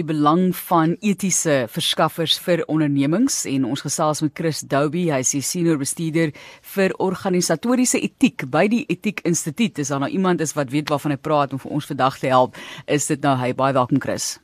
die 0.00 0.06
belang 0.06 0.50
van 0.56 0.94
etiese 1.04 1.66
verskaffers 1.68 2.38
vir 2.40 2.62
ondernemings 2.70 3.42
en 3.50 3.66
ons 3.68 3.82
gesels 3.84 4.22
met 4.24 4.32
Chris 4.36 4.62
Douby, 4.64 5.08
hy 5.12 5.20
is 5.24 5.32
die 5.34 5.42
senior 5.44 5.80
bestuurder 5.80 6.32
vir 6.74 6.94
organisatoriese 7.02 8.00
etiek 8.00 8.46
by 8.50 8.64
die 8.70 8.84
Etiek 8.88 9.20
Instituut. 9.28 9.80
Is 9.82 9.90
daar 9.92 10.00
nou 10.04 10.10
iemand 10.10 10.40
is 10.40 10.54
wat 10.56 10.72
weet 10.72 10.88
waarvan 10.92 11.12
hy 11.14 11.18
praat 11.20 11.52
om 11.52 11.60
vir 11.60 11.74
ons 11.76 11.88
vandag 11.90 12.16
te 12.20 12.30
help? 12.32 12.56
Is 12.88 13.10
dit 13.10 13.20
nou 13.24 13.34
hy 13.40 13.52
baie 13.56 13.76
welkom 13.76 14.00
Chris. 14.00 14.38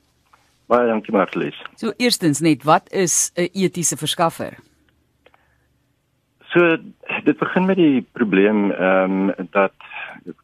Baie 0.68 0.88
dankie 0.90 1.14
Marlies. 1.14 1.56
So 1.80 1.94
eerstens 1.96 2.42
net, 2.44 2.66
wat 2.66 2.92
is 2.92 3.32
'n 3.36 3.48
etiese 3.54 3.96
verskaffer? 3.96 4.58
So 6.52 6.76
dit 7.24 7.38
begin 7.38 7.66
met 7.66 7.76
die 7.76 8.04
probleem 8.12 8.70
ehm 8.72 9.30
um, 9.30 9.48
dat 9.50 9.74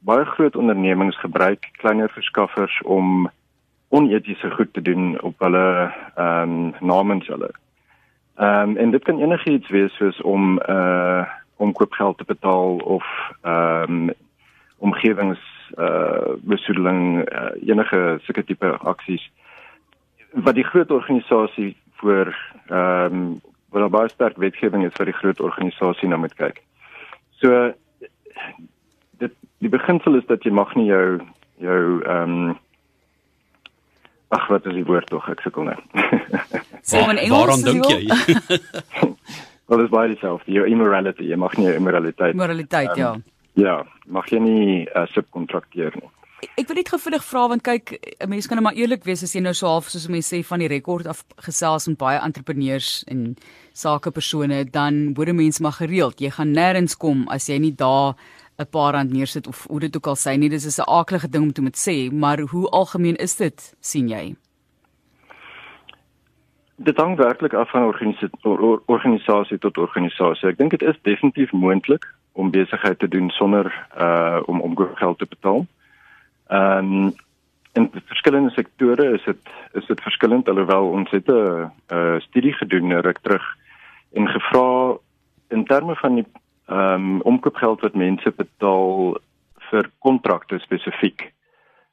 baie 0.00 0.24
groot 0.24 0.56
ondernemings 0.56 1.18
gebruik 1.20 1.68
kleiner 1.80 2.08
verskaffers 2.08 2.80
om 2.84 3.30
onetiese 3.92 4.50
goed 4.50 4.72
te 4.72 4.82
doen 4.82 5.20
op 5.20 5.34
hulle 5.38 5.92
ehm 6.14 6.50
um, 6.50 6.74
namens 6.80 7.26
hulle. 7.26 7.50
Ehm 8.36 8.70
um, 8.70 8.76
en 8.76 8.90
dit 8.90 9.04
kan 9.04 9.20
enigiets 9.20 9.68
wees 9.68 9.96
soos 9.96 10.20
om 10.20 10.60
uh 10.68 11.24
om 11.56 11.72
koopgeld 11.72 12.18
te 12.18 12.24
betaal 12.24 12.76
of 12.76 13.04
ehm 13.42 14.08
um, 14.08 14.10
omgewings 14.78 15.42
uh 15.78 16.32
besoedeling 16.40 17.28
uh, 17.32 17.68
enige 17.68 18.18
sulke 18.22 18.44
tipe 18.44 18.76
aksies 18.94 19.30
wat 20.32 20.54
die 20.54 20.64
groot 20.64 20.90
organisasie 20.90 21.76
voor 22.00 22.36
ehm 22.66 23.14
um, 23.14 23.40
wat 23.72 23.90
baie 23.90 24.08
sterk 24.08 24.36
wetgewing 24.36 24.84
is 24.84 24.96
vir 24.96 25.08
die 25.08 25.20
groot 25.20 25.40
organisasie 25.40 26.08
na 26.08 26.16
moet 26.16 26.34
kyk. 26.34 26.60
So 27.40 27.72
dit 29.20 29.32
die 29.58 29.72
beginsel 29.72 30.16
is 30.16 30.26
dat 30.26 30.44
jy 30.44 30.52
mag 30.52 30.74
nie 30.74 30.88
jou 30.88 31.20
jou 31.60 32.02
ehm 32.02 32.38
um, 32.48 32.60
Ag 34.32 34.48
wat 34.48 34.66
is 34.66 34.78
die 34.78 34.86
woord 34.88 35.10
tog 35.12 35.28
ek 35.28 35.42
sukkel 35.44 35.68
net. 35.68 35.82
Sê 36.88 37.02
maar 37.04 37.20
Engels. 37.20 37.36
Waarom 37.36 37.62
dink 37.66 37.84
jy? 37.90 38.60
Wel 39.68 39.84
dis 39.84 39.92
baie 39.92 40.08
dieselfde. 40.12 40.52
Jou 40.52 40.64
immorality, 40.68 41.28
jy 41.28 41.36
mag 41.40 41.54
nie 41.58 41.68
jou 41.68 41.76
immoraliteit. 41.76 42.36
Moraliteit, 42.36 42.90
um, 42.96 42.98
ja. 42.98 43.12
Ja, 43.60 43.76
mag 44.08 44.28
jy 44.32 44.40
nie 44.40 44.66
uh, 44.88 45.04
subkontrakteer 45.12 45.94
nie. 46.00 46.08
Ek 46.58 46.66
wil 46.66 46.80
net 46.80 46.90
gevindig 46.90 47.22
vra 47.22 47.44
want 47.52 47.62
kyk, 47.62 47.92
'n 48.18 48.28
mens 48.28 48.48
kan 48.50 48.58
nou 48.58 48.64
maar 48.64 48.74
eerlik 48.74 49.04
wees 49.06 49.22
as 49.22 49.34
jy 49.36 49.40
nou 49.44 49.52
so 49.54 49.68
half 49.68 49.88
soos 49.92 50.08
mense 50.10 50.34
sê 50.34 50.42
van 50.42 50.58
die 50.58 50.68
rekord 50.68 51.06
af 51.06 51.22
gesels 51.38 51.86
met 51.86 51.98
baie 51.98 52.18
entrepreneurs 52.18 53.04
en 53.06 53.36
sakepersone, 53.72 54.64
dan 54.72 55.14
hoor 55.14 55.28
'n 55.30 55.36
mens 55.36 55.60
maar 55.60 55.78
gereeld, 55.78 56.20
jy 56.20 56.30
gaan 56.30 56.52
nêrens 56.52 56.98
kom 56.98 57.28
as 57.28 57.46
jy 57.48 57.58
nie 57.58 57.74
daar 57.76 58.16
'n 58.62 58.70
paar 58.70 58.92
rand 58.92 59.12
neersit 59.12 59.46
of 59.46 59.66
hoe 59.68 59.80
dit 59.80 59.96
ook 59.96 60.06
al 60.06 60.16
sê 60.16 60.38
nie, 60.38 60.48
dis 60.48 60.66
is 60.66 60.78
'n 60.78 60.90
aardige 60.90 61.28
ding 61.28 61.44
om 61.44 61.52
te 61.52 61.62
moet 61.62 61.78
sê, 61.88 62.12
maar 62.12 62.38
hoe 62.40 62.68
algemeen 62.68 63.16
is 63.16 63.36
dit, 63.36 63.74
sien 63.80 64.08
jy? 64.08 64.34
Dit 66.76 66.96
hang 66.96 67.16
werklik 67.16 67.54
af 67.54 67.70
van 67.70 67.82
organisasie 67.82 68.80
organisasie 68.86 69.58
tot 69.58 69.78
organisasie. 69.78 70.48
Ek 70.48 70.58
dink 70.58 70.70
dit 70.70 70.82
is 70.82 70.98
definitief 71.02 71.52
moontlik 71.52 72.06
om 72.32 72.50
besigheid 72.50 72.98
te 72.98 73.08
doen 73.08 73.30
sonder 73.30 73.88
uh 73.98 74.40
om 74.46 74.60
om 74.60 74.76
geld 74.94 75.18
te 75.18 75.26
betaal. 75.28 75.66
Ehm 76.46 76.78
um, 76.78 77.14
in 77.72 77.90
verskillende 78.04 78.50
sektore 78.50 79.12
is 79.14 79.24
dit 79.24 79.48
is 79.72 79.86
dit 79.86 80.00
verskillend 80.00 80.48
alhoewel 80.48 80.88
ons 80.88 81.10
het 81.10 81.28
'n 81.28 81.70
uh, 81.92 82.20
studie 82.20 82.52
gedoen 82.52 83.00
ruk 83.00 83.18
terug 83.18 83.56
en 84.12 84.28
gevra 84.28 84.96
in 85.48 85.64
terme 85.64 85.94
van 85.96 86.14
die 86.14 86.26
ehm 86.66 86.94
um, 86.94 87.20
omkoopgeld 87.20 87.80
wat 87.80 87.94
mense 87.94 88.30
betaal 88.36 89.18
vir 89.70 89.90
kontrakte 89.98 90.58
spesifiek. 90.58 91.32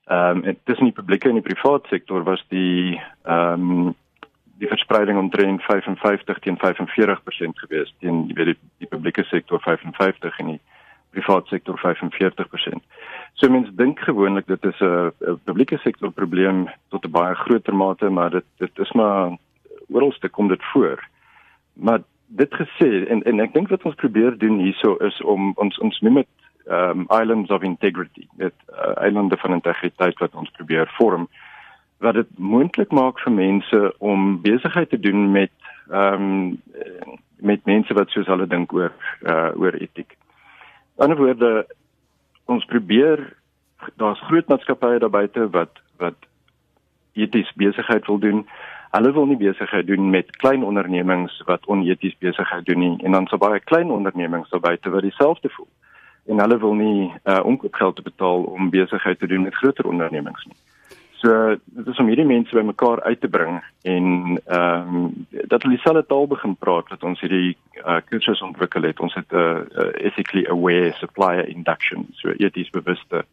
Ehm 0.06 0.44
um, 0.44 0.58
tussen 0.64 0.86
die 0.86 0.98
publieke 1.00 1.30
en 1.30 1.40
die 1.42 1.54
private 1.54 1.88
sektor 1.88 2.24
was 2.24 2.46
die 2.48 3.02
ehm 3.24 3.70
um, 3.70 3.96
die 4.60 4.68
verspreiding 4.68 5.18
omtrent 5.18 5.62
55 5.64 6.40
teen 6.40 6.58
45% 6.58 7.62
gewees 7.64 7.94
teen 8.00 8.28
die, 8.28 8.46
die, 8.46 8.58
die 8.78 8.88
publieke 8.88 9.24
sektor 9.24 9.62
55 9.64 10.40
en 10.40 10.46
die 10.46 10.60
private 11.16 11.48
sektor 11.48 11.80
45%. 11.80 12.84
So 13.40 13.50
mense 13.50 13.72
dink 13.76 14.00
gewoonlik 14.00 14.48
dit 14.48 14.66
is 14.66 14.80
'n 14.82 15.40
publieke 15.46 15.78
sektor 15.78 16.12
probleem 16.12 16.68
tot 16.90 17.06
'n 17.06 17.12
baie 17.12 17.36
groter 17.36 17.76
mate, 17.76 18.10
maar 18.10 18.30
dit 18.30 18.46
dit 18.58 18.80
is 18.80 18.92
maar 18.92 19.38
oralste 19.90 20.30
kom 20.30 20.48
dit 20.48 20.64
voor. 20.74 21.08
Maar 21.74 22.00
dit 22.30 22.54
gesê 22.54 22.90
en 23.10 23.24
en 23.24 23.40
ek 23.40 23.54
dink 23.54 23.70
wat 23.74 23.86
ons 23.90 23.96
probeer 23.96 24.38
doen 24.38 24.60
hierso 24.62 24.96
is 25.06 25.22
om 25.22 25.54
ons 25.58 25.78
ons 25.86 26.02
noem 26.06 26.22
dit 26.22 26.30
um 26.70 27.08
islands 27.10 27.50
of 27.50 27.64
integrity 27.66 28.28
dit 28.38 28.54
uh, 28.70 28.94
eilande 29.02 29.38
van 29.42 29.58
integriteit 29.58 30.20
wat 30.22 30.36
ons 30.36 30.52
probeer 30.58 30.92
vorm 30.98 31.28
wat 31.98 32.20
dit 32.20 32.30
moontlik 32.38 32.92
maak 32.92 33.20
vir 33.26 33.34
mense 33.34 33.82
om 33.98 34.42
besigheid 34.42 34.90
te 34.90 35.00
doen 35.00 35.32
met 35.32 35.52
um 35.90 36.60
met 37.40 37.66
mense 37.66 37.94
wat 37.94 38.10
soos 38.14 38.28
hulle 38.28 38.48
dink 38.48 38.74
oor 38.76 38.92
uh, 39.24 39.52
oor 39.56 39.76
etiek. 39.80 40.12
In 40.12 40.18
'n 41.00 41.04
ander 41.04 41.18
woorde 41.18 41.68
ons 42.46 42.66
probeer 42.66 43.34
daar's 43.96 44.22
groot 44.28 44.48
maatskappye 44.48 45.00
daar 45.00 45.10
buite 45.10 45.50
wat 45.50 45.82
wat 45.98 46.16
eties 47.14 47.52
besigheid 47.56 48.06
wil 48.06 48.20
doen 48.20 48.48
Hulle 48.90 49.12
wil 49.14 49.26
nie 49.26 49.38
besigheid 49.38 49.88
doen 49.88 50.10
met 50.10 50.36
klein 50.42 50.64
ondernemings 50.64 51.42
wat 51.46 51.66
oneties 51.66 52.18
besigheid 52.18 52.66
doen 52.66 52.80
nie 52.80 52.96
en 53.04 53.12
dan 53.12 53.28
so 53.28 53.38
baie 53.38 53.60
klein 53.60 53.92
ondernemings 53.92 54.50
daar 54.50 54.60
buite 54.60 54.90
wat 54.90 55.06
dieselfde 55.06 55.50
voel. 55.50 55.68
En 56.26 56.40
hulle 56.40 56.58
wil 56.60 56.74
nie 56.74 57.14
uh, 57.24 57.40
omkoopgeld 57.44 58.04
betaal 58.04 58.44
om 58.44 58.70
besigheid 58.70 59.20
te 59.20 59.28
doen 59.28 59.42
met 59.42 59.56
groter 59.56 59.86
ondernemings 59.86 60.46
nie. 60.46 60.58
So 61.20 61.56
dit 61.66 61.88
is 61.88 61.98
om 62.00 62.08
hierdie 62.08 62.26
mense 62.26 62.56
bymekaar 62.56 63.02
uit 63.04 63.22
te 63.22 63.28
bring 63.28 63.60
en 63.82 64.06
ehm 64.46 64.96
um, 64.96 65.26
dat 65.30 65.62
hulle 65.62 65.76
dieselfde 65.76 66.06
taal 66.06 66.28
begin 66.28 66.56
praat 66.56 66.90
wat 66.90 67.04
ons 67.04 67.20
hierdie 67.22 67.58
uh, 67.84 67.98
kursus 68.06 68.42
ontwikkel 68.42 68.88
het. 68.88 69.00
Ons 69.00 69.14
het 69.14 69.32
'n 69.32 69.36
uh, 69.36 69.60
uh, 69.84 70.06
ethically 70.06 70.46
aware 70.48 70.94
supplier 70.94 71.48
induction, 71.48 72.08
so 72.12 72.30
eties 72.30 72.70
bewuste 72.70 73.26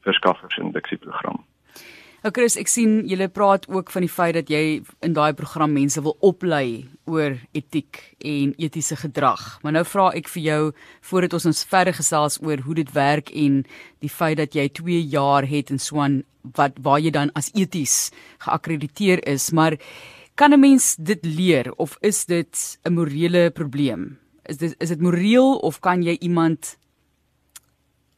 verskaffersinduksie 0.00 0.98
program. 0.98 1.44
Nou 2.20 2.28
Chris, 2.36 2.58
ek 2.60 2.68
sien 2.68 2.98
julle 3.08 3.30
praat 3.32 3.62
ook 3.72 3.88
van 3.94 4.04
die 4.04 4.12
feit 4.12 4.34
dat 4.36 4.50
jy 4.52 4.82
in 5.06 5.14
daai 5.16 5.32
program 5.32 5.72
mense 5.72 6.02
wil 6.04 6.18
oplei 6.20 6.84
oor 7.08 7.38
etiek 7.56 7.96
en 8.20 8.52
etiese 8.60 8.98
gedrag. 9.00 9.40
Maar 9.64 9.78
nou 9.78 9.82
vra 9.88 10.10
ek 10.18 10.28
vir 10.28 10.42
jou 10.44 10.58
voordat 11.08 11.38
ons 11.38 11.48
ons 11.48 11.62
verder 11.70 11.96
gesels 11.96 12.36
oor 12.44 12.60
hoe 12.66 12.76
dit 12.82 12.92
werk 12.92 13.32
en 13.32 13.62
die 14.04 14.12
feit 14.12 14.36
dat 14.42 14.52
jy 14.52 14.68
2 14.82 15.00
jaar 15.14 15.48
het 15.48 15.72
in 15.72 15.80
Swan 15.80 16.20
wat 16.60 16.76
waar 16.84 17.00
jy 17.00 17.14
dan 17.16 17.32
as 17.40 17.48
eties 17.56 18.10
geakkrediteer 18.44 19.24
is, 19.24 19.48
maar 19.56 19.80
kan 20.36 20.52
'n 20.52 20.60
mens 20.60 20.96
dit 21.00 21.24
leer 21.24 21.72
of 21.80 21.96
is 22.02 22.26
dit 22.26 22.78
'n 22.84 22.92
morele 22.92 23.50
probleem? 23.50 24.18
Is 24.44 24.58
dit 24.58 24.74
is 24.78 24.88
dit 24.88 25.00
moreel 25.00 25.56
of 25.56 25.80
kan 25.80 26.02
jy 26.02 26.18
iemand 26.20 26.76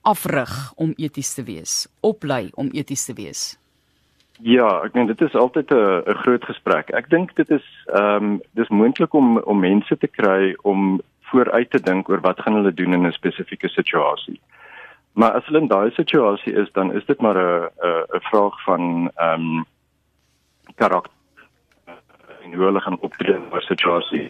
afrig 0.03 0.73
om 0.75 0.93
eties 0.97 1.35
te 1.35 1.43
wees, 1.43 1.87
oplei 2.01 2.51
om 2.55 2.69
eties 2.73 3.05
te 3.05 3.15
wees? 3.15 3.62
Ja, 4.43 4.81
ek 4.83 4.97
meen 4.99 5.07
dit 5.07 5.21
is 5.21 5.35
altyd 5.39 5.71
'n 5.71 6.03
'n 6.11 6.15
groot 6.23 6.45
gesprek. 6.45 6.91
Ek 6.91 7.11
dink 7.11 7.35
dit 7.35 7.51
is 7.51 7.67
ehm 7.87 8.25
um, 8.25 8.41
dis 8.59 8.69
moontlik 8.69 9.13
om 9.15 9.39
om 9.39 9.59
mense 9.61 9.97
te 9.99 10.09
kry 10.09 10.57
om 10.63 11.01
vooruit 11.31 11.71
te 11.71 11.81
dink 11.81 12.09
oor 12.09 12.21
wat 12.21 12.41
gaan 12.41 12.55
hulle 12.55 12.75
doen 12.75 12.93
in 12.93 13.07
'n 13.07 13.13
spesifieke 13.13 13.69
situasie. 13.69 14.41
Maar 15.13 15.31
as 15.31 15.47
hulle 15.47 15.61
in 15.61 15.69
daai 15.69 15.91
situasie 15.91 16.53
is, 16.53 16.73
dan 16.73 16.93
is 16.93 17.05
dit 17.07 17.21
maar 17.21 17.37
'n 17.37 17.69
'n 17.83 18.05
'n 18.17 18.21
vraag 18.31 18.63
van 18.65 19.11
ehm 19.15 19.41
um, 19.41 19.65
karakter 20.75 21.13
en 22.45 22.55
hoe 22.55 22.65
hulle 22.65 22.81
gaan 22.81 23.01
optree 23.01 23.35
in 23.35 23.43
'n 23.53 23.61
situasie. 23.61 24.29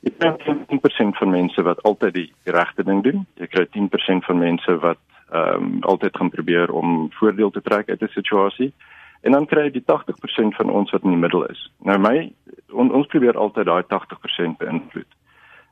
Jy 0.00 0.10
kry 0.18 0.36
10% 0.66 1.16
van 1.16 1.30
mense 1.30 1.62
wat 1.62 1.82
altyd 1.82 2.14
die 2.14 2.32
regte 2.44 2.84
ding 2.84 3.02
doen. 3.02 3.26
Jy 3.34 3.46
kry 3.46 3.66
10% 3.66 4.24
van 4.24 4.38
mense 4.38 4.78
wat 4.78 4.98
ehm 5.30 5.62
um, 5.62 5.82
altyd 5.82 6.16
gaan 6.16 6.30
probeer 6.30 6.70
om 6.72 7.12
voordeel 7.12 7.50
te 7.50 7.62
trek 7.62 7.88
uit 7.88 8.02
'n 8.02 8.08
situasie. 8.08 8.72
En 9.20 9.32
dan 9.32 9.46
kry 9.46 9.62
jy 9.64 9.70
die 9.70 9.84
80% 9.84 10.56
van 10.56 10.70
ons 10.70 10.90
wat 10.90 11.02
in 11.02 11.10
die 11.10 11.18
middel 11.18 11.44
is. 11.46 11.70
Nou 11.78 11.98
my 11.98 12.32
on, 12.72 12.92
ons 12.92 13.06
probeer 13.06 13.36
altyd 13.36 13.66
daai 13.66 13.82
80% 13.82 14.56
beïnvloed. 14.58 15.12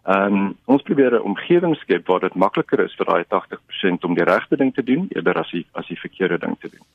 Ehm 0.05 0.35
um, 0.35 0.57
ons 0.65 0.83
probeer 0.83 1.15
'n 1.15 1.23
omgewing 1.23 1.77
skep 1.77 2.07
waar 2.07 2.21
dit 2.21 2.35
makliker 2.35 2.81
is 2.81 2.95
vir 2.95 3.07
daai 3.07 3.25
80% 3.25 4.05
om 4.05 4.15
die 4.15 4.25
regte 4.25 4.57
ding 4.57 4.75
te 4.75 4.83
doen 4.83 5.07
eerder 5.09 5.39
as 5.39 5.51
die 5.51 5.67
as 5.73 5.87
die 5.87 6.01
verkeerde 6.01 6.39
ding 6.39 6.57
te 6.61 6.69
doen. 6.69 6.87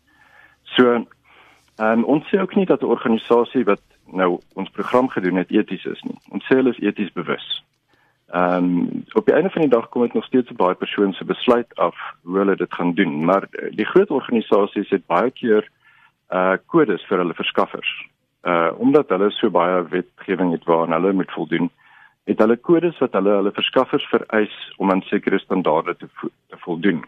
So 0.63 0.93
ehm 0.93 1.05
um, 1.99 2.03
ons 2.03 2.27
sê 2.29 2.39
ook 2.41 2.55
nie 2.55 2.65
dat 2.65 2.81
'n 2.81 2.95
organisasie 2.95 3.63
wat 3.63 3.81
nou 4.05 4.39
ons 4.53 4.69
program 4.69 5.09
gedoen 5.09 5.35
het 5.35 5.51
eties 5.51 5.85
is 5.85 6.01
nie. 6.01 6.17
Ons 6.29 6.43
sê 6.43 6.55
hulle 6.55 6.69
is 6.69 6.79
eties 6.79 7.11
bewus. 7.11 7.63
Ehm 8.33 8.63
um, 8.63 9.03
op 9.13 9.25
die 9.25 9.33
einde 9.33 9.49
van 9.49 9.61
die 9.61 9.69
dag 9.69 9.89
kom 9.89 10.01
dit 10.01 10.13
nog 10.13 10.25
steeds 10.25 10.49
op 10.49 10.57
daai 10.57 10.73
persoon 10.73 11.13
se 11.13 11.25
besluit 11.25 11.75
af 11.75 11.95
hoe 12.21 12.37
hulle 12.37 12.55
dit 12.55 12.73
gaan 12.73 12.93
doen, 12.93 13.25
maar 13.25 13.47
eh, 13.51 13.75
die 13.75 13.85
groot 13.85 14.09
organisasies 14.09 14.89
het 14.89 15.05
baie 15.05 15.31
keer 15.31 15.69
uh 16.29 16.55
kodes 16.65 17.05
vir 17.05 17.17
hulle 17.17 17.33
verskaffers. 17.33 17.91
Uh 18.41 18.71
omdat 18.77 19.09
hulle 19.09 19.29
so 19.31 19.49
baie 19.49 19.83
wetgewing 19.89 20.51
het 20.51 20.65
waaraan 20.65 20.97
hulle 20.97 21.13
moet 21.13 21.31
voldoen, 21.31 21.69
het 22.23 22.39
hulle 22.39 22.57
kodes 22.57 22.97
wat 22.97 23.13
hulle 23.13 23.35
hulle 23.37 23.53
verskaffers 23.53 24.09
vereis 24.09 24.57
om 24.77 24.91
aan 24.91 25.05
sekere 25.11 25.39
standaarde 25.39 25.95
te, 25.97 26.09
vo 26.13 26.29
te 26.49 26.57
voldoen. 26.65 27.05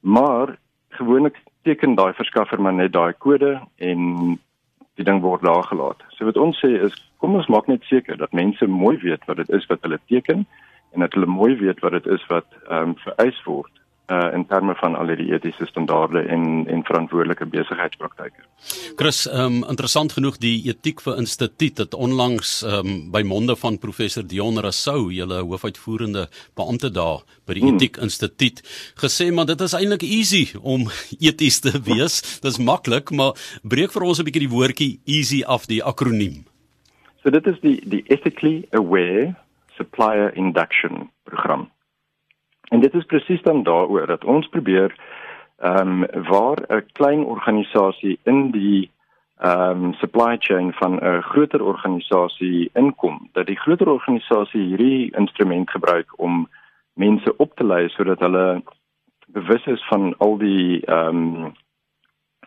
Maar 0.00 0.56
gewoonlik 0.88 1.42
teken 1.62 1.94
daai 1.94 2.12
verskaffer 2.12 2.60
maar 2.62 2.72
net 2.78 2.92
daai 2.92 3.12
kode 3.12 3.58
en 3.76 4.38
die 5.00 5.04
ding 5.04 5.20
word 5.24 5.42
daar 5.42 5.64
gelaat. 5.64 6.02
So 6.16 6.28
wat 6.28 6.36
ons 6.36 6.58
sê 6.60 6.72
is 6.86 6.96
kom 7.22 7.36
ons 7.38 7.48
maak 7.52 7.68
net 7.70 7.84
seker 7.88 8.16
dat 8.20 8.32
mense 8.36 8.66
mooi 8.66 8.96
weet 9.02 9.24
wat 9.30 9.36
dit 9.40 9.50
is 9.50 9.66
wat 9.70 9.80
hulle 9.86 10.00
teken 10.10 10.46
en 10.92 11.04
dat 11.04 11.14
hulle 11.14 11.30
mooi 11.30 11.54
weet 11.56 11.80
wat 11.80 11.96
dit 11.98 12.06
is 12.06 12.26
wat 12.32 12.48
ehm 12.68 12.92
um, 12.92 12.98
vereis 13.04 13.38
word 13.44 13.81
uh 14.12 14.34
in 14.36 14.44
terme 14.46 14.74
van 14.80 14.94
al 14.98 15.10
die 15.16 15.32
etiese 15.32 15.66
standaarde 15.66 16.22
en 16.34 16.66
en 16.68 16.84
verantwoordelike 16.84 17.46
besigheidspraktyke. 17.46 18.44
Chris, 18.96 19.26
ehm 19.26 19.44
um, 19.44 19.64
interessant 19.72 20.12
genoeg 20.12 20.38
die 20.42 20.56
etiek 20.68 21.00
vir 21.00 21.18
instituut 21.22 21.78
het 21.78 21.94
onlangs 21.94 22.62
ehm 22.62 22.86
um, 22.86 23.10
by 23.14 23.22
monde 23.22 23.56
van 23.56 23.78
professor 23.78 24.26
Dion 24.26 24.60
Rassou, 24.60 25.10
julle 25.12 25.42
hoofuitvoerende 25.42 26.26
beampte 26.54 26.90
daar 26.90 27.22
by 27.46 27.58
die 27.58 27.64
hmm. 27.64 27.74
etiek 27.74 27.96
instituut 27.96 28.62
gesê 29.04 29.32
maar 29.32 29.46
dit 29.46 29.60
is 29.60 29.76
eintlik 29.80 30.02
easy 30.02 30.44
om 30.62 30.88
eties 31.28 31.60
te 31.60 31.72
wees. 31.90 32.20
Dit 32.40 32.52
is 32.52 32.58
maklik, 32.58 33.10
maar 33.10 33.32
breek 33.62 33.92
vir 33.92 34.02
ons 34.02 34.18
'n 34.18 34.24
bietjie 34.24 34.46
die 34.46 34.54
woordjie 34.56 34.92
easy 35.04 35.42
af 35.44 35.66
die 35.66 35.82
akroniem. 35.82 36.44
So 37.22 37.30
dit 37.30 37.46
is 37.46 37.60
die 37.60 37.78
die 37.86 38.02
ethically 38.10 38.66
aware 38.70 39.34
supplier 39.76 40.34
induction 40.36 41.10
program. 41.24 41.70
En 42.72 42.80
dit 42.80 42.94
is 42.94 43.04
presies 43.04 43.42
dan 43.42 43.62
daaroor 43.62 44.06
dat 44.06 44.24
ons 44.24 44.48
probeer 44.48 44.96
ehm 45.58 46.02
um, 46.02 46.24
waar 46.28 46.58
'n 46.68 46.86
klein 46.92 47.24
organisasie 47.24 48.18
in 48.22 48.50
die 48.50 48.90
ehm 49.36 49.84
um, 49.84 49.92
supply 49.92 50.36
chain 50.38 50.72
van 50.72 50.92
'n 51.00 51.22
groter 51.22 51.62
organisasie 51.62 52.70
inkom, 52.74 53.28
dat 53.32 53.46
die 53.46 53.60
groter 53.64 53.88
organisasie 53.88 54.62
hierdie 54.62 55.16
instrument 55.16 55.70
gebruik 55.70 56.08
om 56.16 56.48
mense 56.94 57.36
op 57.36 57.54
te 57.54 57.64
lei 57.64 57.88
sodat 57.88 58.20
hulle 58.20 58.62
bewus 59.26 59.66
is 59.66 59.86
van 59.88 60.14
al 60.18 60.36
die 60.38 60.86
ehm 60.86 61.16
um, 61.16 61.52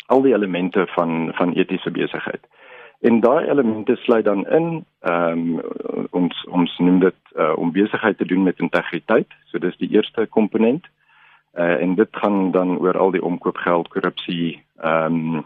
al 0.06 0.22
die 0.22 0.34
elemente 0.34 0.88
van 0.88 1.32
van 1.34 1.54
etiese 1.54 1.92
besigheid. 1.92 2.48
En 3.06 3.20
daai 3.20 3.46
elemente 3.46 3.96
sluit 3.96 4.26
dan 4.26 4.48
in 4.48 4.86
ehm 5.00 5.40
um, 5.40 5.62
ons 6.10 6.46
ons 6.50 6.78
noem 6.78 7.00
dit 7.00 7.20
uh, 7.36 7.54
om 7.58 7.72
besigheid 7.72 8.18
te 8.18 8.26
doen 8.26 8.44
met 8.44 8.60
integriteit. 8.60 9.28
So 9.52 9.62
dis 9.62 9.78
die 9.78 9.90
eerste 9.94 10.26
komponent. 10.26 10.88
Uh, 11.54 11.82
en 11.82 11.94
dit 11.96 12.10
gaan 12.12 12.52
dan 12.52 12.78
oor 12.80 12.98
al 12.98 13.12
die 13.12 13.24
omkoopgeld, 13.24 13.92
korrupsie 13.94 14.64
ehm 14.82 15.20
um, 15.36 15.46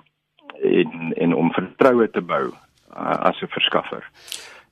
en 0.61 1.13
en 1.15 1.35
om 1.35 1.51
vertroue 1.51 2.09
te 2.09 2.21
bou 2.21 2.45
uh, 2.47 3.19
as 3.27 3.41
'n 3.41 3.51
verskaffer. 3.51 4.07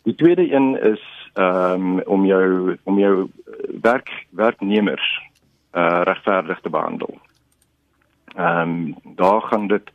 Die 0.03 0.15
tweede 0.15 0.51
een 0.53 0.79
is 0.79 1.03
ehm 1.33 1.99
um, 1.99 2.01
om 2.05 2.25
jou 2.25 2.77
om 2.83 2.99
jou 2.99 3.29
werk 3.81 4.25
werknemers 4.29 5.21
uh, 5.73 6.01
regverdig 6.03 6.59
te 6.59 6.69
behandel. 6.69 7.19
Ehm 8.35 8.59
um, 8.59 8.95
daar 9.03 9.41
gaan 9.41 9.67
dit 9.67 9.91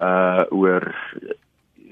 uh 0.00 0.42
oor 0.48 0.94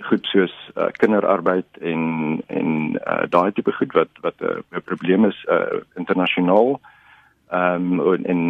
goed 0.01 0.27
soos 0.27 0.55
uh, 0.77 0.87
kinderarbeid 1.01 1.81
en 1.81 2.03
en 2.47 2.69
uh, 2.95 3.25
daai 3.29 3.53
tipe 3.53 3.73
goed 3.73 3.93
wat 3.93 4.09
wat 4.21 4.35
'n 4.41 4.63
uh, 4.71 4.81
probleem 4.85 5.25
is 5.25 5.45
uh, 5.49 5.81
internasionaal 5.97 6.81
ehm 7.51 8.01
um, 8.01 8.25
en 8.25 8.41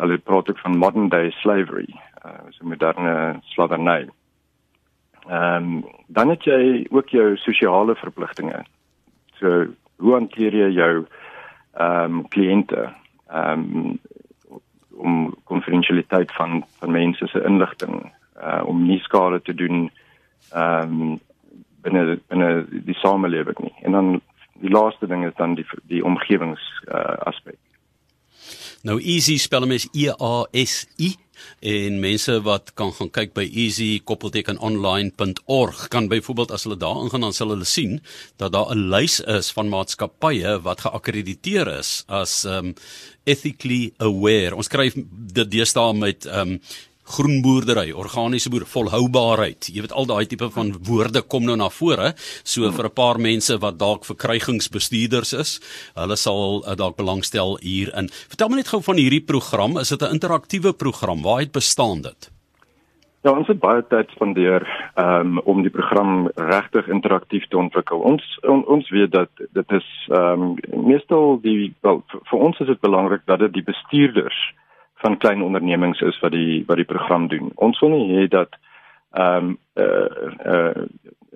hulle 0.00 0.18
praat 0.18 0.50
ook 0.50 0.58
van 0.58 0.78
modern 0.78 1.08
day 1.08 1.30
slavery 1.30 1.88
uh, 2.24 2.46
so 2.50 2.64
moderne 2.64 3.40
slawerny. 3.42 4.08
Ehm 5.28 5.54
um, 5.54 5.84
dan 6.06 6.28
het 6.28 6.44
jy 6.44 6.86
ook 6.90 7.08
jou 7.08 7.36
sosiale 7.36 7.94
verpligtinge. 7.94 8.64
So 9.38 9.66
hoe 9.96 10.12
hanteer 10.12 10.54
jy 10.54 10.70
jou 10.70 11.06
ehm 11.72 12.18
um, 12.18 12.28
kliënte 12.28 12.92
ehm 13.28 13.60
um, 13.74 14.00
om 14.92 15.34
konfidensialiteit 15.44 16.32
van 16.32 16.64
van 16.78 16.90
mense 16.90 17.26
se 17.26 17.44
inligting 17.44 18.12
uh, 18.42 18.62
om 18.66 18.86
nie 18.86 18.98
skade 18.98 19.42
te 19.42 19.54
doen 19.54 19.90
ehm 20.50 21.00
um, 21.00 21.20
binne 21.82 22.20
binne 22.28 22.66
die 22.70 22.94
samelewing 22.94 23.58
nie. 23.58 23.74
En 23.82 23.92
dan 23.92 24.20
die 24.62 24.70
laaste 24.70 25.06
ding 25.06 25.26
is 25.26 25.34
dan 25.36 25.54
die 25.54 25.66
die 25.90 26.04
omgewings 26.04 26.62
uh, 26.86 27.16
aspek. 27.26 27.58
Nou 28.82 29.00
easy 29.00 29.38
spel 29.38 29.60
hom 29.62 29.72
is 29.74 29.88
E 29.94 30.08
A 30.10 30.46
S 30.52 30.86
I 30.98 31.16
en 31.62 32.00
mense 32.02 32.42
wat 32.46 32.74
kan 32.78 32.92
gaan 32.94 33.10
kyk 33.10 33.34
by 33.34 33.42
easy-online.org 33.46 35.88
kan 35.90 36.08
byvoorbeeld 36.10 36.50
as 36.54 36.62
hulle 36.66 36.78
daar 36.78 37.02
ingaan 37.02 37.24
dan 37.26 37.34
sal 37.34 37.50
hulle 37.54 37.66
sien 37.66 38.00
dat 38.38 38.52
daar 38.54 38.70
'n 38.74 38.88
lys 38.94 39.20
is 39.20 39.52
van 39.52 39.68
maatskappye 39.68 40.60
wat 40.62 40.80
geakkrediteer 40.86 41.78
is 41.78 42.04
as 42.08 42.44
um 42.44 42.74
ethically 43.24 43.92
aware. 43.98 44.56
Ons 44.56 44.66
skryf 44.66 44.94
dit 45.34 45.50
deesdae 45.50 45.94
met 45.94 46.26
um 46.26 46.60
groenboerdery, 47.04 47.92
organiese 47.92 48.50
boer, 48.50 48.66
volhoubaarheid. 48.66 49.68
Jy 49.74 49.84
weet 49.84 49.92
al 49.92 50.06
daai 50.06 50.26
tipe 50.26 50.48
van 50.54 50.72
woorde 50.86 51.22
kom 51.22 51.44
nou 51.44 51.56
na 51.56 51.68
vore. 51.68 52.12
So 52.44 52.70
vir 52.70 52.86
'n 52.86 52.94
paar 52.94 53.18
mense 53.18 53.58
wat 53.58 53.78
dalk 53.78 54.04
verkrygingsbestuurders 54.04 55.32
is, 55.32 55.60
hulle 55.94 56.16
sal 56.16 56.62
uh, 56.66 56.74
dalk 56.74 56.96
belangstel 56.96 57.58
hierin. 57.60 58.08
Vertel 58.28 58.48
my 58.48 58.56
net 58.56 58.68
gou 58.68 58.82
van 58.82 58.96
hierdie 58.96 59.24
program. 59.24 59.78
Is 59.78 59.88
dit 59.88 60.02
'n 60.02 60.14
interaktiewe 60.14 60.72
program? 60.72 61.22
Waar 61.22 61.40
het 61.40 61.52
bestaan 61.52 62.02
dit? 62.02 62.30
Ja, 63.22 63.30
ons 63.30 63.46
het 63.46 63.60
baie 63.62 63.84
tyd 63.86 64.10
spandeer 64.10 64.64
um, 64.98 65.38
om 65.46 65.60
die 65.62 65.70
program 65.70 66.26
regtig 66.34 66.88
interaktief 66.88 67.44
te 67.48 67.56
ontwikkel. 67.56 67.98
Ons 67.98 68.24
on, 68.42 68.64
ons 68.66 68.88
weet 68.90 69.12
dat 69.12 69.30
dit 69.38 69.70
is 69.70 69.86
ehm 70.10 70.42
um, 70.42 70.56
meestal 70.88 71.38
die 71.44 71.74
wel 71.86 72.02
vir 72.10 72.38
ons 72.38 72.58
is 72.58 72.66
dit 72.66 72.80
belangrik 72.80 73.22
dat 73.30 73.38
dit 73.38 73.52
die 73.52 73.62
bestuurders 73.62 74.40
van 75.02 75.18
klein 75.18 75.42
ondernemings 75.42 76.00
is 76.00 76.18
wat 76.20 76.32
die 76.32 76.62
wat 76.66 76.78
die 76.78 76.90
program 76.94 77.28
doen. 77.28 77.50
Ons 77.54 77.80
wil 77.82 77.90
nie 77.94 78.16
hê 78.16 78.28
dat 78.28 78.58
ehm 79.10 79.36
um, 79.36 79.58
'n 79.74 79.82
uh, 79.82 80.52
uh, 80.54 80.82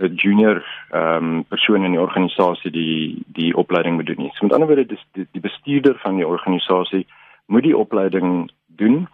'n 0.07 0.15
junior 0.15 0.63
ehm 0.91 1.25
um, 1.25 1.45
persoon 1.45 1.85
in 1.85 1.97
die 1.97 2.01
organisasie 2.01 2.71
die 2.71 3.23
die 3.27 3.57
opleiding 3.57 3.97
moet 3.97 4.07
doen 4.07 4.23
nie. 4.25 4.31
So 4.35 4.47
met 4.47 4.53
ander 4.53 4.69
woorde 4.69 4.87
dis 4.87 5.07
die, 5.13 5.27
die 5.33 5.41
bestuurder 5.41 5.99
van 6.05 6.17
die 6.17 6.27
organisasie 6.27 7.07
moet 7.47 7.63
die 7.63 7.77
opleiding 7.77 8.51
doen 8.67 9.09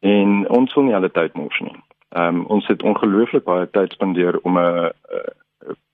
en 0.00 0.48
ons 0.48 0.74
wil 0.74 0.84
nie 0.84 0.94
alle 0.94 1.10
tyd 1.10 1.34
mors 1.34 1.60
nie. 1.60 1.76
Ehm 2.08 2.36
um, 2.36 2.44
ons 2.44 2.66
het 2.66 2.82
ongelooflik 2.82 3.44
baie 3.44 3.70
tyd 3.70 3.92
spandeer 3.92 4.38
om 4.42 4.58
'n 4.58 4.92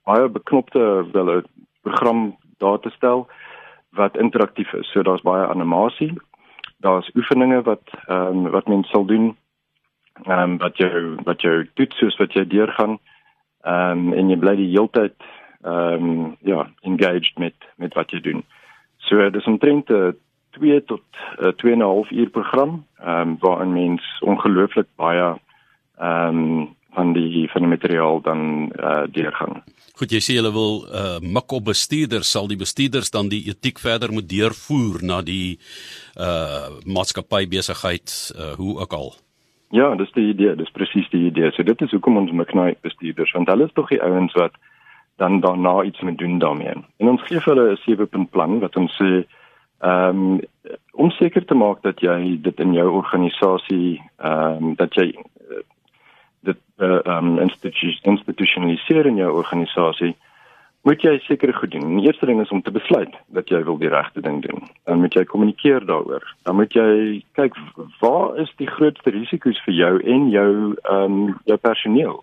baie 0.03 0.29
beknopte 0.29 1.05
wel 1.11 1.31
'n 1.37 1.45
program 1.81 2.37
daar 2.57 2.79
te 2.79 2.89
stel 2.89 3.27
wat 3.89 4.17
interaktief 4.17 4.73
is. 4.73 4.91
So 4.91 5.01
daar's 5.01 5.21
baie 5.21 5.47
animasie 5.47 6.13
daar's 6.83 7.09
oefeninge 7.15 7.61
wat 7.61 7.85
ehm 8.07 8.45
um, 8.45 8.51
wat 8.51 8.67
mens 8.67 8.89
sal 8.89 9.05
doen 9.05 9.35
ehm 10.23 10.39
um, 10.39 10.57
wat 10.57 10.77
jou 10.77 11.15
wat 11.23 11.41
jou 11.41 11.55
toets 11.73 11.97
soos 11.97 12.17
wat 12.21 12.33
jy 12.33 12.45
deurgaan 12.47 12.97
ehm 13.63 14.07
um, 14.07 14.13
en 14.13 14.29
jy 14.29 14.37
bly 14.37 14.55
die 14.59 14.71
heeltyd 14.75 15.15
ehm 15.63 16.09
um, 16.09 16.35
ja 16.51 16.67
engaged 16.81 17.39
met 17.39 17.55
met 17.75 17.95
wat 17.99 18.11
jy 18.11 18.19
doen. 18.21 18.43
So 19.07 19.29
dis 19.29 19.47
omtrent 19.47 19.89
'n 19.89 20.13
2 20.59 20.83
tot 20.85 21.03
uh, 21.39 21.51
2 21.63 21.71
en 21.71 21.79
'n 21.79 21.91
half 21.93 22.11
uur 22.11 22.29
program 22.29 22.85
ehm 22.99 23.19
um, 23.19 23.37
waarin 23.39 23.73
mens 23.73 24.03
ongelooflik 24.21 24.87
baie 24.95 25.33
ehm 25.97 26.37
um, 26.37 26.75
van 26.93 27.13
die 27.13 27.49
van 27.51 27.65
die 27.65 27.69
materiaal 27.69 28.21
dan 28.21 28.71
uh, 28.79 29.03
deurgaan. 29.11 29.63
Goed, 29.95 30.11
jy 30.11 30.21
sê 30.25 30.37
hulle 30.39 30.51
wil 30.53 30.85
uh 30.89 31.19
mik 31.21 31.51
op 31.53 31.65
bestuurders, 31.69 32.31
sal 32.31 32.47
die 32.47 32.57
bestuurders 32.57 33.11
dan 33.13 33.29
die 33.29 33.43
etiek 33.49 33.79
verder 33.79 34.13
moet 34.13 34.29
deurvoer 34.29 35.03
na 35.05 35.21
die 35.21 35.59
uh 36.17 36.69
maatskappy 36.85 37.45
besigheid 37.47 38.15
uh 38.37 38.53
hoe 38.57 38.79
ook 38.79 38.93
al. 38.93 39.13
Ja, 39.73 39.95
dis 39.95 40.11
die 40.13 40.27
idee, 40.29 40.55
dis 40.55 40.69
presies 40.73 41.09
die 41.09 41.27
idee. 41.31 41.49
So 41.51 41.63
dit 41.65 41.81
is 41.81 41.91
hoekom 41.91 42.17
ons 42.17 42.31
mik 42.31 42.53
na 42.53 42.71
bestuurders, 42.85 43.31
want 43.33 43.49
hulle 43.49 43.65
is 43.65 43.73
tog 43.73 43.89
die 43.89 44.01
ouens 44.05 44.33
wat 44.37 44.57
dan 45.21 45.39
daarna 45.41 45.83
iets 45.83 46.01
moet 46.01 46.17
doen 46.17 46.39
daarmee. 46.39 46.75
En 46.97 47.09
ons 47.09 47.23
gee 47.29 47.41
vir 47.41 47.55
hulle 47.55 47.71
'n 47.71 47.81
sewe-punt 47.85 48.29
plan 48.29 48.59
wat 48.59 48.77
ons 48.77 48.93
sê 49.01 49.25
ehm 49.83 50.21
um, 50.21 50.41
om 50.91 51.09
seker 51.11 51.45
te 51.45 51.55
maak 51.55 51.81
dat 51.81 51.99
jy 51.99 52.37
dit 52.41 52.59
in 52.59 52.73
jou 52.73 52.89
organisasie 53.01 54.01
ehm 54.17 54.63
um, 54.63 54.75
dat 54.75 54.93
jy 54.95 55.13
uh, 56.83 56.99
um 57.17 57.39
institu 57.39 57.93
institutionaliseer 58.01 59.05
in 59.05 59.17
jou 59.21 59.31
organisasie 59.31 60.13
moet 60.83 61.03
jy 61.03 61.13
seker 61.23 61.53
goed 61.55 61.71
doen. 61.71 61.95
Die 61.97 62.07
eerste 62.09 62.27
ding 62.27 62.41
is 62.43 62.51
om 62.51 62.61
te 62.61 62.71
besluit 62.71 63.13
dat 63.35 63.51
jy 63.51 63.61
wil 63.63 63.77
die 63.79 63.91
regte 63.91 64.21
ding 64.21 64.41
doen. 64.43 64.65
Dan 64.83 64.99
moet 64.99 65.15
jy 65.15 65.23
kommunikeer 65.23 65.85
daaroor. 65.87 66.25
Dan 66.43 66.59
moet 66.59 66.75
jy 66.75 67.23
kyk 67.39 67.55
waar 68.01 68.35
is 68.43 68.51
die 68.59 68.67
grootste 68.67 69.13
risiko's 69.15 69.61
vir 69.63 69.77
jou 69.77 69.93
en 70.15 70.29
jou 70.33 70.49
um 70.91 71.19
jou 71.47 71.57
personeel? 71.57 72.19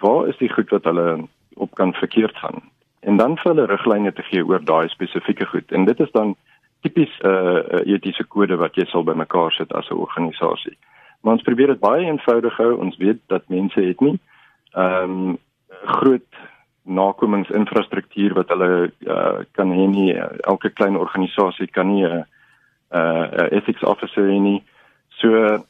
Waar 0.00 0.28
is 0.32 0.40
die 0.40 0.48
goed 0.48 0.72
wat 0.72 0.88
hulle 0.88 1.26
op 1.60 1.74
kan 1.76 1.92
verkeerd 1.92 2.36
gaan? 2.40 2.64
En 3.04 3.20
dan 3.20 3.36
vir 3.36 3.52
hulle 3.52 3.68
riglyne 3.68 4.12
te 4.16 4.24
gee 4.30 4.44
oor 4.44 4.64
daai 4.64 4.88
spesifieke 4.88 5.46
goed. 5.52 5.72
En 5.72 5.84
dit 5.84 6.00
is 6.00 6.12
dan 6.16 6.36
tipies 6.80 7.12
'n 7.20 7.28
uh, 7.28 7.84
etiese 7.84 8.24
kode 8.24 8.56
wat 8.56 8.76
jy 8.76 8.84
sal 8.88 9.04
bymekaar 9.04 9.52
sit 9.52 9.72
as 9.72 9.90
'n 9.90 10.00
organisasie. 10.00 10.76
Maar 11.20 11.32
ons 11.32 11.42
probeer 11.42 11.66
dit 11.66 11.80
baie 11.80 12.06
eenvoudig 12.06 12.56
hou. 12.56 12.72
Ons 12.80 12.96
weet 12.96 13.20
dat 13.26 13.48
mense 13.48 13.80
het 13.80 14.00
nie 14.00 14.18
ehm 14.72 15.10
um, 15.10 15.38
groot 15.84 16.38
nakomingsinfrastruktuur 16.82 18.34
wat 18.34 18.48
hulle 18.48 18.90
uh, 19.06 19.40
kan 19.52 19.70
hê 19.72 19.86
nie. 19.86 20.14
Elke 20.48 20.70
klein 20.70 20.96
organisasie 20.96 21.66
kan 21.66 21.86
nie 21.86 22.04
'n 22.06 22.12
uh, 22.16 22.24
uh, 22.92 23.46
ethics 23.50 23.82
officer 23.82 24.26
hê 24.26 24.40
nie. 24.40 24.62
So 25.08 25.60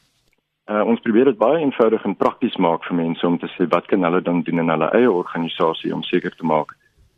Uh, 0.71 0.85
ons 0.87 1.01
probeer 1.03 1.27
dit 1.27 1.39
baie 1.39 1.65
eenvoudig 1.65 2.05
en 2.07 2.15
prakties 2.15 2.55
maak 2.63 2.85
vir 2.87 2.95
mense 2.95 3.27
om 3.27 3.39
te 3.43 3.49
sê 3.57 3.67
wat 3.73 3.89
kan 3.91 4.05
hulle 4.07 4.21
dan 4.23 4.45
doen 4.47 4.63
in 4.63 4.69
hulle 4.71 4.91
eie 4.95 5.11
organisasie 5.11 5.91
om 5.95 6.05
seker 6.07 6.37
te 6.39 6.47
maak 6.47 6.77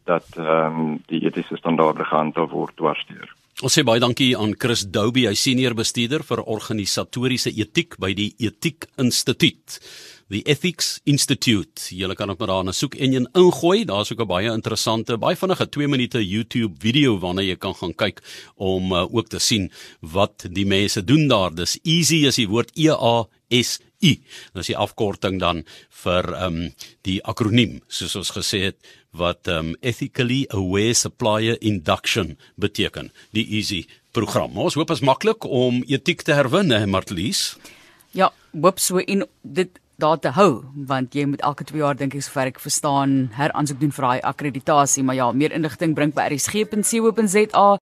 dat 0.09 0.25
ehm 0.41 0.79
um, 0.81 0.95
die 1.13 1.21
etiese 1.29 1.59
standaarde 1.61 2.07
gehandhaaf 2.09 2.51
word 2.51 2.73
dwarsteer. 2.81 3.29
Ons 3.63 3.77
sê 3.79 3.85
baie 3.87 4.01
dankie 4.03 4.33
aan 4.35 4.57
Chris 4.59 4.81
Douby, 4.91 5.23
hy 5.29 5.37
senior 5.39 5.77
bestuurder 5.79 6.25
vir 6.27 6.41
organisatoriese 6.51 7.53
etiek 7.55 7.95
by 8.03 8.09
die 8.19 8.33
Etiek 8.43 8.89
Instituut. 8.99 9.77
The 10.35 10.41
Ethics 10.51 10.97
Institute. 11.07 11.85
Julle 11.95 12.17
kan 12.19 12.33
ook 12.33 12.41
maar 12.43 12.51
daar 12.51 12.65
'n 12.65 12.75
soek 12.75 12.97
enjin 12.99 13.29
ingooi. 13.39 13.85
Daar's 13.85 14.11
ook 14.11 14.21
'n 14.21 14.27
baie 14.27 14.51
interessante, 14.51 15.17
baie 15.17 15.37
vinnige 15.37 15.69
2 15.69 15.89
minute 15.89 16.19
YouTube 16.29 16.75
video 16.79 17.19
waarna 17.21 17.43
jy 17.43 17.57
kan 17.57 17.75
gaan 17.75 17.95
kyk 17.95 18.21
om 18.57 18.93
uh, 18.93 19.15
ook 19.15 19.29
te 19.29 19.39
sien 19.39 19.71
wat 20.01 20.47
die 20.51 20.67
mense 20.67 21.05
doen 21.05 21.29
daar. 21.29 21.55
Dis 21.55 21.79
easy 21.85 22.27
as 22.27 22.37
die 22.37 22.49
woord 22.49 22.71
E 22.75 22.89
A 22.89 23.29
S 23.49 23.79
I. 24.03 24.19
Dis 24.55 24.73
die 24.73 24.79
afkorting 24.79 25.41
dan 25.43 25.65
vir 26.05 26.33
ehm 26.33 26.59
um, 26.67 26.73
die 27.07 27.21
akroniem 27.27 27.81
soos 27.89 28.17
ons 28.19 28.31
gesê 28.35 28.67
het 28.71 28.79
wat 29.13 29.49
um 29.49 29.75
ethically 29.81 30.47
aware 30.51 30.95
supplier 30.95 31.57
induction 31.61 32.37
beteken. 32.57 33.11
Die 33.37 33.45
easy 33.59 33.85
program. 34.13 34.57
Ons 34.57 34.77
hoop 34.79 34.91
is 34.91 35.05
maklik 35.05 35.45
om 35.45 35.83
etiek 35.89 36.25
te 36.25 36.37
herwin 36.37 36.73
hè 36.73 36.87
Martlies? 36.87 37.57
Ja 38.17 38.33
hoop 38.53 38.81
so 38.81 39.01
en 39.01 39.27
dit 39.43 39.79
daar 40.03 40.19
te 40.19 40.33
hou 40.35 40.65
want 40.89 41.15
jy 41.15 41.25
moet 41.29 41.43
elke 41.47 41.65
2 41.69 41.79
jaar 41.79 41.97
dink 41.97 42.17
ek 42.17 42.25
sover 42.25 42.51
ek 42.51 42.61
verstaan 42.61 43.31
heraansoek 43.37 43.81
doen 43.81 43.93
vir 43.95 44.09
daai 44.09 44.25
akkreditasie. 44.33 45.05
Maar 45.05 45.19
ja 45.21 45.31
meer 45.33 45.53
inligting 45.53 45.95
bring 45.95 46.15
by 46.17 46.29
rsg.co.za 46.33 47.79